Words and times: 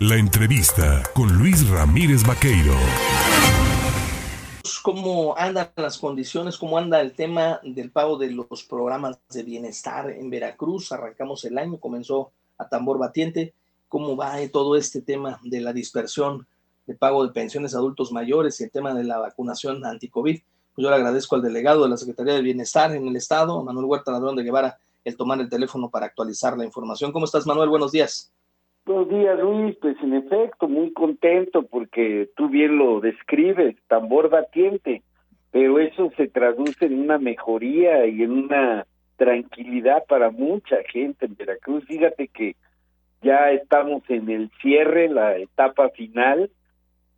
La 0.00 0.16
entrevista 0.16 1.02
con 1.14 1.38
Luis 1.38 1.66
Ramírez 1.70 2.22
Vaqueiro. 2.22 2.74
¿Cómo 4.82 5.34
andan 5.38 5.70
las 5.76 5.96
condiciones? 5.96 6.58
¿Cómo 6.58 6.76
anda 6.76 7.00
el 7.00 7.14
tema 7.14 7.60
del 7.62 7.90
pago 7.90 8.18
de 8.18 8.30
los 8.30 8.62
programas 8.68 9.18
de 9.30 9.42
bienestar 9.42 10.10
en 10.10 10.28
Veracruz? 10.28 10.92
Arrancamos 10.92 11.46
el 11.46 11.56
año, 11.56 11.80
comenzó 11.80 12.30
a 12.58 12.68
tambor 12.68 12.98
batiente. 12.98 13.54
¿Cómo 13.88 14.18
va 14.18 14.36
todo 14.52 14.76
este 14.76 15.00
tema 15.00 15.40
de 15.42 15.62
la 15.62 15.72
dispersión 15.72 16.46
de 16.86 16.94
pago 16.94 17.26
de 17.26 17.32
pensiones 17.32 17.74
a 17.74 17.78
adultos 17.78 18.12
mayores 18.12 18.60
y 18.60 18.64
el 18.64 18.70
tema 18.70 18.92
de 18.92 19.04
la 19.04 19.16
vacunación 19.16 19.82
anti-COVID? 19.82 20.38
Pues 20.74 20.84
yo 20.84 20.90
le 20.90 20.96
agradezco 20.96 21.36
al 21.36 21.42
delegado 21.42 21.84
de 21.84 21.88
la 21.88 21.96
Secretaría 21.96 22.34
de 22.34 22.42
Bienestar 22.42 22.94
en 22.94 23.08
el 23.08 23.16
Estado, 23.16 23.64
Manuel 23.64 23.86
Huerta 23.86 24.12
Ladrón 24.12 24.36
de 24.36 24.42
Guevara, 24.42 24.78
el 25.06 25.16
tomar 25.16 25.40
el 25.40 25.48
teléfono 25.48 25.88
para 25.88 26.04
actualizar 26.04 26.54
la 26.58 26.66
información. 26.66 27.12
¿Cómo 27.12 27.24
estás, 27.24 27.46
Manuel? 27.46 27.70
Buenos 27.70 27.92
días. 27.92 28.30
Buenos 28.86 29.08
días, 29.08 29.38
Luis. 29.40 29.76
Pues 29.80 29.96
en 30.00 30.14
efecto, 30.14 30.68
muy 30.68 30.92
contento 30.92 31.64
porque 31.64 32.30
tú 32.36 32.48
bien 32.48 32.78
lo 32.78 33.00
describes, 33.00 33.74
tambor 33.88 34.30
batiente, 34.30 35.02
pero 35.50 35.80
eso 35.80 36.12
se 36.16 36.28
traduce 36.28 36.86
en 36.86 37.00
una 37.00 37.18
mejoría 37.18 38.06
y 38.06 38.22
en 38.22 38.30
una 38.30 38.86
tranquilidad 39.16 40.04
para 40.08 40.30
mucha 40.30 40.76
gente 40.88 41.26
en 41.26 41.34
Veracruz. 41.34 41.84
Fíjate 41.86 42.28
que 42.28 42.54
ya 43.22 43.50
estamos 43.50 44.04
en 44.08 44.30
el 44.30 44.52
cierre, 44.62 45.08
la 45.08 45.36
etapa 45.36 45.88
final 45.90 46.48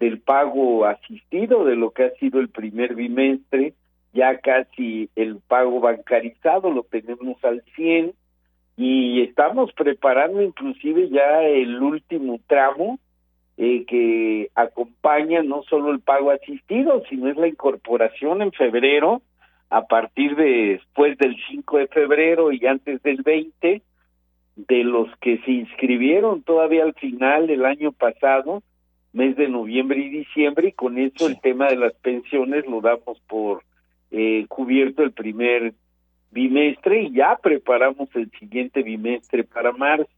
del 0.00 0.20
pago 0.20 0.84
asistido 0.84 1.64
de 1.64 1.76
lo 1.76 1.92
que 1.92 2.06
ha 2.06 2.10
sido 2.14 2.40
el 2.40 2.48
primer 2.48 2.96
bimestre 2.96 3.74
ya 4.12 4.38
casi 4.38 5.08
el 5.16 5.38
pago 5.38 5.80
bancarizado 5.80 6.70
lo 6.70 6.82
tenemos 6.82 7.42
al 7.44 7.62
100 7.74 8.12
y 8.76 9.22
estamos 9.22 9.72
preparando 9.72 10.42
inclusive 10.42 11.08
ya 11.10 11.42
el 11.42 11.80
último 11.82 12.40
tramo 12.46 12.98
eh, 13.56 13.84
que 13.86 14.50
acompaña 14.54 15.42
no 15.42 15.62
solo 15.64 15.90
el 15.90 16.00
pago 16.00 16.30
asistido, 16.30 17.02
sino 17.08 17.28
es 17.28 17.36
la 17.36 17.48
incorporación 17.48 18.42
en 18.42 18.52
febrero 18.52 19.22
a 19.68 19.86
partir 19.86 20.36
de 20.36 20.78
después 20.78 21.18
del 21.18 21.36
5 21.50 21.78
de 21.78 21.86
febrero 21.88 22.52
y 22.52 22.66
antes 22.66 23.02
del 23.02 23.22
20 23.22 23.82
de 24.56 24.84
los 24.84 25.08
que 25.18 25.38
se 25.38 25.50
inscribieron 25.50 26.42
todavía 26.42 26.84
al 26.84 26.94
final 26.94 27.46
del 27.46 27.64
año 27.64 27.92
pasado, 27.92 28.62
mes 29.12 29.36
de 29.36 29.48
noviembre 29.48 29.98
y 30.00 30.10
diciembre, 30.10 30.68
y 30.68 30.72
con 30.72 30.98
eso 30.98 31.26
el 31.26 31.40
tema 31.40 31.68
de 31.68 31.76
las 31.76 31.94
pensiones 31.94 32.66
lo 32.66 32.80
damos 32.80 33.20
por 33.28 33.62
eh, 34.10 34.46
cubierto 34.48 35.02
el 35.02 35.12
primer 35.12 35.74
bimestre 36.32 37.02
y 37.02 37.12
ya 37.12 37.38
preparamos 37.40 38.08
el 38.14 38.30
siguiente 38.32 38.82
bimestre 38.82 39.44
para 39.44 39.72
marzo. 39.72 40.10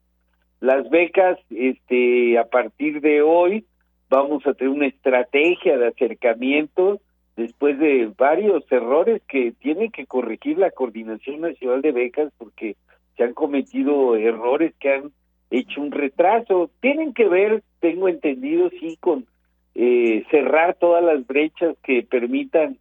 Las 0.61 0.89
becas, 0.89 1.39
este, 1.51 2.39
a 2.39 2.45
partir 2.45 3.01
de 3.01 3.21
hoy 3.21 3.67
vamos 4.09 4.47
a 4.47 4.55
tener 4.55 4.73
una 4.73 4.87
estrategia 4.87 5.77
de 5.77 5.89
acercamiento 5.89 7.01
después 7.37 7.79
de 7.79 8.13
varios 8.17 8.65
errores 8.71 9.21
que 9.29 9.53
tiene 9.59 9.91
que 9.91 10.07
corregir 10.07 10.57
la 10.59 10.71
Coordinación 10.71 11.41
Nacional 11.41 11.83
de 11.83 11.93
Becas 11.93 12.33
porque 12.39 12.77
se 13.17 13.25
han 13.25 13.35
cometido 13.35 14.17
errores 14.17 14.73
que 14.79 14.93
han 14.93 15.13
hecho 15.51 15.81
un 15.81 15.91
retraso. 15.91 16.71
Tienen 16.81 17.13
que 17.13 17.29
ver, 17.29 17.63
tengo 17.81 18.09
entendido, 18.09 18.71
sí, 18.71 18.97
con 19.01 19.27
eh, 19.75 20.25
cerrar 20.31 20.77
todas 20.77 21.03
las 21.03 21.27
brechas 21.27 21.77
que 21.83 22.03
permitan 22.03 22.79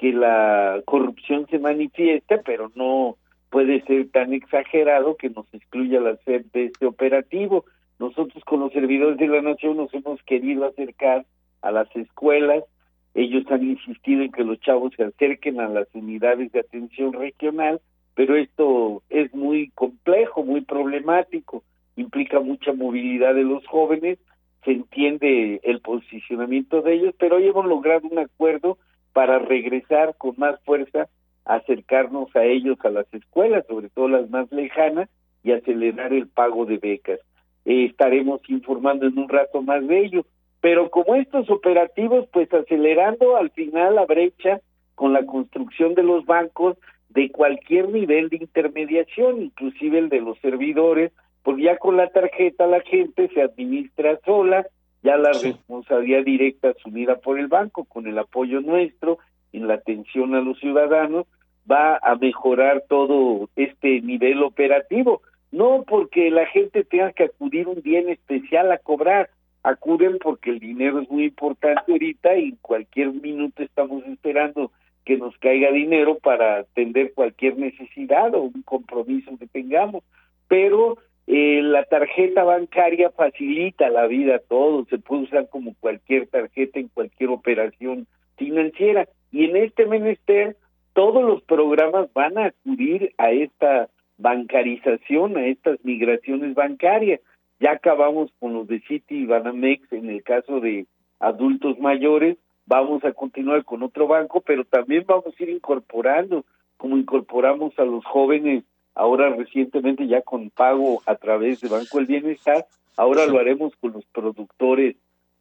que 0.00 0.14
la 0.14 0.80
corrupción 0.86 1.46
se 1.50 1.58
manifieste, 1.58 2.38
pero 2.38 2.72
no 2.74 3.18
puede 3.50 3.82
ser 3.82 4.08
tan 4.08 4.32
exagerado 4.32 5.16
que 5.16 5.28
nos 5.28 5.44
excluya 5.52 6.00
la 6.00 6.16
SEP 6.24 6.46
de 6.54 6.64
este 6.66 6.86
operativo. 6.86 7.66
Nosotros 7.98 8.42
con 8.44 8.60
los 8.60 8.72
servidores 8.72 9.18
de 9.18 9.28
la 9.28 9.42
nación 9.42 9.76
nos 9.76 9.92
hemos 9.92 10.22
querido 10.22 10.64
acercar 10.64 11.26
a 11.60 11.70
las 11.70 11.94
escuelas, 11.94 12.64
ellos 13.12 13.44
han 13.50 13.62
insistido 13.62 14.22
en 14.22 14.32
que 14.32 14.42
los 14.42 14.58
chavos 14.60 14.94
se 14.96 15.04
acerquen 15.04 15.60
a 15.60 15.68
las 15.68 15.86
unidades 15.92 16.50
de 16.52 16.60
atención 16.60 17.12
regional, 17.12 17.82
pero 18.14 18.36
esto 18.36 19.02
es 19.10 19.34
muy 19.34 19.68
complejo, 19.74 20.42
muy 20.44 20.62
problemático, 20.62 21.62
implica 21.96 22.40
mucha 22.40 22.72
movilidad 22.72 23.34
de 23.34 23.44
los 23.44 23.66
jóvenes, 23.66 24.18
se 24.64 24.72
entiende 24.72 25.60
el 25.62 25.80
posicionamiento 25.80 26.80
de 26.80 26.94
ellos, 26.94 27.14
pero 27.18 27.36
hoy 27.36 27.48
hemos 27.48 27.66
logrado 27.66 28.08
un 28.08 28.18
acuerdo 28.18 28.78
para 29.12 29.38
regresar 29.38 30.14
con 30.16 30.34
más 30.36 30.60
fuerza, 30.64 31.08
acercarnos 31.44 32.34
a 32.36 32.44
ellos, 32.44 32.78
a 32.84 32.90
las 32.90 33.12
escuelas, 33.12 33.66
sobre 33.66 33.88
todo 33.88 34.08
las 34.08 34.30
más 34.30 34.50
lejanas, 34.52 35.08
y 35.42 35.52
acelerar 35.52 36.12
el 36.12 36.28
pago 36.28 36.66
de 36.66 36.78
becas. 36.78 37.20
Eh, 37.64 37.86
estaremos 37.86 38.40
informando 38.48 39.06
en 39.06 39.18
un 39.18 39.28
rato 39.28 39.62
más 39.62 39.86
de 39.86 40.00
ello. 40.00 40.26
Pero 40.60 40.90
como 40.90 41.14
estos 41.14 41.48
operativos, 41.50 42.28
pues 42.32 42.52
acelerando 42.52 43.36
al 43.36 43.50
final 43.50 43.94
la 43.94 44.04
brecha 44.04 44.60
con 44.94 45.14
la 45.14 45.24
construcción 45.24 45.94
de 45.94 46.02
los 46.02 46.26
bancos 46.26 46.76
de 47.08 47.30
cualquier 47.30 47.88
nivel 47.88 48.28
de 48.28 48.36
intermediación, 48.36 49.42
inclusive 49.42 49.98
el 49.98 50.08
de 50.10 50.20
los 50.20 50.38
servidores, 50.40 51.12
porque 51.42 51.62
ya 51.62 51.78
con 51.78 51.96
la 51.96 52.08
tarjeta 52.10 52.66
la 52.66 52.80
gente 52.82 53.28
se 53.32 53.40
administra 53.40 54.18
sola, 54.24 54.66
ya 55.02 55.16
la 55.16 55.32
responsabilidad 55.32 56.24
directa 56.24 56.70
asumida 56.70 57.16
por 57.16 57.38
el 57.38 57.48
banco 57.48 57.84
con 57.84 58.06
el 58.06 58.18
apoyo 58.18 58.60
nuestro 58.60 59.18
en 59.52 59.66
la 59.66 59.74
atención 59.74 60.34
a 60.34 60.40
los 60.40 60.58
ciudadanos 60.58 61.26
va 61.70 61.98
a 62.02 62.16
mejorar 62.16 62.84
todo 62.88 63.48
este 63.56 64.00
nivel 64.00 64.42
operativo. 64.42 65.22
No 65.50 65.84
porque 65.86 66.30
la 66.30 66.46
gente 66.46 66.84
tenga 66.84 67.12
que 67.12 67.24
acudir 67.24 67.66
un 67.66 67.82
día 67.82 68.00
en 68.00 68.10
especial 68.10 68.70
a 68.70 68.78
cobrar 68.78 69.30
acuden 69.62 70.18
porque 70.18 70.50
el 70.50 70.58
dinero 70.58 71.00
es 71.00 71.10
muy 71.10 71.24
importante 71.24 71.92
ahorita 71.92 72.36
y 72.36 72.50
en 72.50 72.56
cualquier 72.56 73.12
minuto 73.12 73.62
estamos 73.62 74.04
esperando 74.06 74.72
que 75.04 75.16
nos 75.16 75.36
caiga 75.38 75.70
dinero 75.70 76.18
para 76.18 76.60
atender 76.60 77.12
cualquier 77.14 77.58
necesidad 77.58 78.34
o 78.34 78.42
un 78.42 78.62
compromiso 78.62 79.36
que 79.38 79.46
tengamos. 79.46 80.04
Pero 80.48 80.98
eh, 81.26 81.60
la 81.62 81.84
tarjeta 81.84 82.44
bancaria 82.44 83.10
facilita 83.10 83.88
la 83.90 84.06
vida 84.06 84.36
a 84.36 84.40
todos, 84.40 84.88
se 84.88 84.98
puede 84.98 85.22
usar 85.22 85.48
como 85.48 85.74
cualquier 85.78 86.26
tarjeta 86.26 86.80
en 86.80 86.88
cualquier 86.88 87.30
operación 87.30 88.06
financiera. 88.36 89.06
Y 89.30 89.44
en 89.44 89.56
este 89.56 89.86
menester, 89.86 90.56
todos 90.92 91.22
los 91.22 91.42
programas 91.42 92.12
van 92.12 92.36
a 92.38 92.46
acudir 92.46 93.14
a 93.18 93.30
esta 93.30 93.88
bancarización, 94.18 95.36
a 95.36 95.46
estas 95.46 95.78
migraciones 95.84 96.54
bancarias. 96.54 97.20
Ya 97.60 97.72
acabamos 97.72 98.32
con 98.40 98.54
los 98.54 98.66
de 98.66 98.80
Citi 98.80 99.18
y 99.18 99.26
Banamex 99.26 99.92
en 99.92 100.10
el 100.10 100.22
caso 100.22 100.60
de 100.60 100.86
adultos 101.20 101.78
mayores, 101.78 102.38
vamos 102.66 103.04
a 103.04 103.12
continuar 103.12 103.64
con 103.64 103.82
otro 103.82 104.06
banco, 104.06 104.40
pero 104.40 104.64
también 104.64 105.04
vamos 105.06 105.34
a 105.38 105.42
ir 105.42 105.50
incorporando, 105.50 106.44
como 106.76 106.96
incorporamos 106.96 107.78
a 107.78 107.84
los 107.84 108.04
jóvenes 108.04 108.64
ahora 109.00 109.30
recientemente 109.30 110.06
ya 110.06 110.20
con 110.20 110.50
pago 110.50 111.02
a 111.06 111.14
través 111.14 111.62
de 111.62 111.70
Banco 111.70 111.96
del 111.96 112.06
Bienestar, 112.06 112.66
ahora 112.98 113.24
lo 113.24 113.38
haremos 113.38 113.74
con 113.76 113.92
los 113.92 114.04
productores 114.04 114.94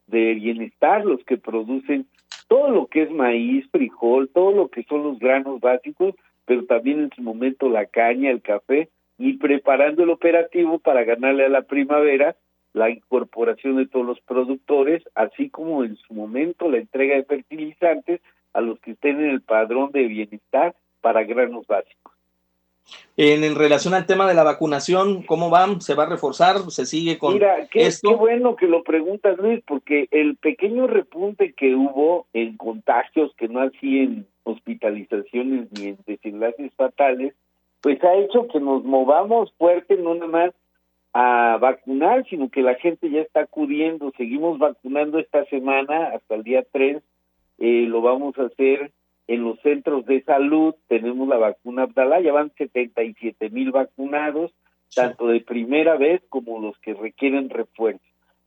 de 0.08 0.34
bienestar, 0.36 1.06
los 1.06 1.22
que 1.26 1.36
producen 1.36 2.08
todo 2.48 2.70
lo 2.70 2.88
que 2.88 3.02
es 3.02 3.12
maíz, 3.12 3.70
frijol, 3.70 4.30
todo 4.30 4.54
lo 4.54 4.70
que 4.70 4.84
son 4.84 5.04
los 5.04 5.20
granos 5.20 5.60
básicos, 5.60 6.16
pero 6.46 6.64
también 6.68 7.02
en 7.02 7.10
su 7.14 7.22
momento 7.22 7.68
la 7.68 7.86
caña, 7.86 8.32
el 8.32 8.42
café, 8.42 8.88
y 9.18 9.34
preparando 9.34 10.04
el 10.04 10.10
operativo 10.10 10.80
para 10.80 11.04
ganarle 11.04 11.46
a 11.46 11.50
la 11.50 11.64
primavera 11.64 12.38
la 12.72 12.90
incorporación 12.90 13.76
de 13.76 13.88
todos 13.88 14.06
los 14.06 14.22
productores, 14.22 15.04
así 15.16 15.50
como 15.50 15.84
en 15.84 15.98
su 15.98 16.14
momento 16.14 16.70
la 16.70 16.78
entrega 16.78 17.16
de 17.16 17.26
fertilizantes 17.26 18.22
a 18.54 18.62
los 18.62 18.80
que 18.80 18.92
estén 18.92 19.20
en 19.20 19.32
el 19.32 19.42
padrón 19.42 19.92
de 19.92 20.08
bienestar 20.08 20.76
para 21.02 21.26
granos 21.26 21.68
básicos. 21.68 22.19
En, 23.22 23.54
relación 23.56 23.94
al 23.94 24.06
tema 24.06 24.26
de 24.30 24.34
la 24.34 24.44
vacunación, 24.44 25.24
¿cómo 25.24 25.50
van? 25.50 25.82
¿Se 25.82 25.94
va 25.94 26.04
a 26.04 26.10
reforzar? 26.10 26.56
¿Se 26.72 26.86
sigue 26.86 27.18
con 27.18 27.34
Mira, 27.34 27.68
qué, 27.70 27.86
esto? 27.86 28.12
qué 28.12 28.16
bueno 28.16 28.56
que 28.56 28.66
lo 28.66 28.82
preguntas, 28.82 29.38
Luis, 29.38 29.62
porque 29.68 30.08
el 30.12 30.38
pequeño 30.38 30.88
repunte 30.88 31.52
que 31.52 31.76
hubo 31.76 32.28
en 32.32 32.56
contagios, 32.56 33.36
que 33.36 33.50
no 33.50 33.60
así 33.60 34.00
en 34.00 34.26
hospitalizaciones 34.44 35.68
ni 35.74 35.90
en 35.90 35.98
desenlaces 36.08 36.72
fatales, 36.78 37.34
pues 37.82 38.02
ha 38.06 38.16
hecho 38.16 38.48
que 38.48 38.62
nos 38.62 38.86
movamos 38.86 39.52
fuerte, 39.58 39.98
no 39.98 40.16
nada 40.16 40.28
más 40.28 40.52
a 41.12 41.58
vacunar, 41.60 42.26
sino 42.30 42.48
que 42.48 42.62
la 42.62 42.76
gente 42.76 43.10
ya 43.10 43.20
está 43.20 43.42
acudiendo. 43.42 44.14
Seguimos 44.16 44.60
vacunando 44.60 45.20
esta 45.20 45.44
semana 45.48 46.12
hasta 46.16 46.36
el 46.36 46.44
día 46.44 46.64
3, 46.72 47.04
eh, 47.58 47.86
lo 47.86 48.02
vamos 48.02 48.38
a 48.38 48.44
hacer 48.44 48.94
en 49.30 49.44
los 49.44 49.60
centros 49.60 50.08
de 50.08 50.24
salud 50.24 50.74
tenemos 50.88 51.28
la 51.28 51.38
vacuna 51.38 51.84
Abdala, 51.84 52.20
ya 52.20 52.34
van 52.34 52.52
77 52.58 53.52
mil 53.52 53.70
vacunados, 53.70 54.52
tanto 54.96 55.28
de 55.28 55.40
primera 55.40 55.98
vez 55.98 56.24
como 56.30 56.60
los 56.60 56.76
que 56.80 56.96
requieren 56.96 57.52
refuerzo. 57.52 58.04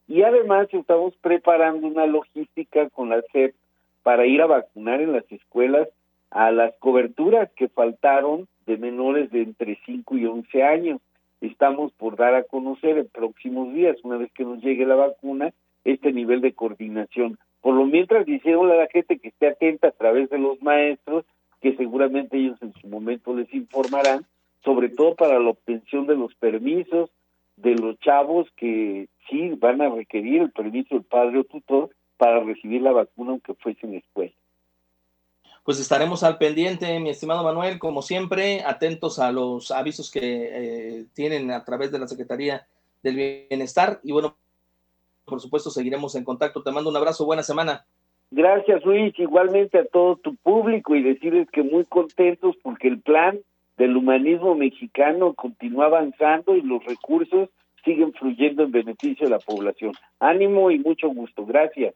Y 0.09 0.25
además 0.25 0.67
estamos 0.73 1.15
preparando 1.19 1.87
una 1.87 2.07
logística 2.07 2.91
con 2.91 3.11
la 3.11 3.23
SEP 3.33 3.55
para 4.03 4.27
ir 4.27 4.43
a 4.43 4.47
vacunar 4.47 5.01
en 5.01 5.13
las 5.13 5.31
escuelas 5.31 5.89
a 6.33 6.51
las 6.51 6.75
coberturas 6.81 7.49
que 7.55 7.69
faltaron 7.69 8.49
de 8.67 8.77
menores 8.77 9.31
de 9.31 9.43
entre 9.43 9.79
5 9.87 10.17
y 10.17 10.27
11 10.27 10.65
años. 10.65 11.01
estamos 11.41 11.93
por 11.93 12.17
dar 12.17 12.35
a 12.35 12.43
conocer 12.43 12.99
en 12.99 13.07
próximos 13.07 13.73
días, 13.73 13.97
una 14.03 14.17
vez 14.17 14.33
que 14.33 14.45
nos 14.45 14.61
llegue 14.61 14.85
la 14.85 14.97
vacuna, 14.97 15.53
este 15.85 16.13
nivel 16.13 16.41
de 16.41 16.55
coordinación. 16.55 17.39
Por 17.63 17.75
lo 17.75 17.87
mientras, 17.87 18.27
dijeron 18.27 18.71
a 18.71 18.75
la 18.75 18.89
gente 18.89 19.19
que 19.19 19.29
esté 19.29 19.49
atenta 19.49 19.89
a 19.89 19.93
través 19.93 20.29
de 20.29 20.39
los 20.39 20.61
maestros, 20.61 21.25
que 21.61 21.75
seguramente 21.77 22.37
ellos 22.37 22.61
en 22.61 22.75
su 22.75 22.89
momento 22.89 23.35
les 23.35 23.53
informarán, 23.55 24.27
sobre 24.65 24.91
todo 24.91 25.15
para 25.15 25.39
la 25.39 25.51
obtención 25.51 26.07
de 26.07 26.17
los 26.17 26.35
permisos 26.35 27.11
de 27.57 27.75
los 27.75 27.99
chavos 28.01 28.49
que 28.57 29.09
sí 29.29 29.51
van 29.59 29.81
a 29.81 29.89
requerir 29.89 30.43
el 30.43 30.51
permiso 30.51 30.95
del 30.95 31.05
padre 31.05 31.39
o 31.39 31.45
tutor 31.45 31.91
para 32.17 32.41
recibir 32.41 32.83
la 32.83 32.93
vacuna 32.93 33.33
aunque 33.33 33.55
fuese 33.55 33.87
en 33.87 33.95
escuela. 33.95 34.33
Pues 35.65 35.79
estaremos 35.79 36.25
al 36.25 36.39
pendiente, 36.39 36.99
mi 36.99 37.11
estimado 37.11 37.45
Manuel, 37.45 37.79
como 37.79 38.03
siempre, 38.03 38.63
atentos 38.65 39.21
a 39.21 39.31
los 39.31 39.71
avisos 39.71 40.11
que 40.11 40.21
eh, 40.23 41.05
tienen 41.15 41.53
a 41.53 41.65
través 41.65 41.93
de 41.93 42.01
la 42.01 42.09
Secretaría 42.09 42.67
del 43.05 43.47
Bienestar. 43.49 44.01
Y 44.03 44.11
bueno, 44.11 44.37
por 45.33 45.41
supuesto, 45.41 45.71
seguiremos 45.71 46.15
en 46.15 46.25
contacto. 46.25 46.63
Te 46.63 46.71
mando 46.71 46.91
un 46.91 46.97
abrazo, 46.97 47.25
buena 47.25 47.43
semana. 47.43 47.87
Gracias, 48.31 48.85
Luis. 48.85 49.19
Igualmente 49.19 49.79
a 49.79 49.87
todo 49.87 50.17
tu 50.17 50.37
público 50.37 50.95
y 50.95 51.03
decirles 51.03 51.49
que 51.51 51.63
muy 51.63 51.87
contentos 51.87 52.55
porque 52.63 52.89
el 52.89 53.01
plan 53.01 53.39
del 53.79 53.97
humanismo 53.97 54.55
mexicano 54.55 55.33
continúa 55.33 55.87
avanzando 55.87 56.55
y 56.55 56.61
los 56.61 56.85
recursos 56.85 57.49
siguen 57.83 58.13
fluyendo 58.13 58.63
en 58.65 58.73
beneficio 58.73 59.27
de 59.27 59.31
la 59.31 59.39
población. 59.39 59.93
Ánimo 60.21 60.71
y 60.71 60.79
mucho 60.79 61.09
gusto. 61.09 61.47
Gracias. 61.47 61.95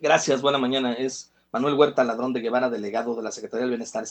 Gracias, 0.00 0.40
buena 0.40 0.56
mañana. 0.56 0.94
Es 0.94 1.34
Manuel 1.52 1.74
Huerta 1.74 2.04
Ladrón 2.04 2.32
de 2.32 2.40
Guevara, 2.40 2.70
delegado 2.70 3.14
de 3.14 3.22
la 3.22 3.32
Secretaría 3.32 3.64
del 3.64 3.70
Bienestar. 3.72 4.04